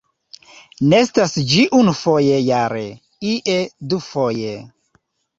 [0.93, 2.81] Nestas ĝi unufoje jare,
[3.33, 3.59] ie
[3.93, 4.55] dufoje.